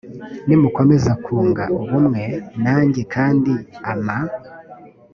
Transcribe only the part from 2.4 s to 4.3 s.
nanjye kandi ama